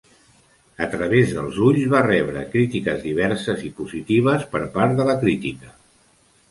"A 0.85 0.87
través 0.93 1.33
dels 1.35 1.59
ulls" 1.67 1.85
va 1.91 2.01
rebre 2.07 2.47
crítiques 2.55 3.05
diverses 3.07 3.63
i 3.69 3.73
positives 3.83 4.49
per 4.57 4.65
part 4.79 4.99
de 5.03 5.11
la 5.13 5.19
crítica. 5.25 5.77